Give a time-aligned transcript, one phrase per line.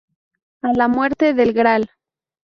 [0.63, 1.91] A la muerte del Gral.